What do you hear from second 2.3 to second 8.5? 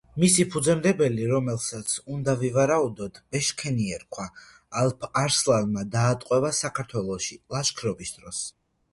ვივარაუდოთ, ბეშქენი ერქვა, ალფ-არსლანმა დაატყვევა საქართველოში ლაშქრობის დროს.